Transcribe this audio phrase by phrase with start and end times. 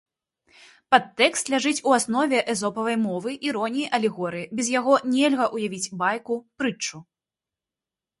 [0.93, 7.03] Падтэкст ляжыць у аснове эзопавай мовы, іроніі, алегорыі, без яго нельга ўявіць байку, прытчу.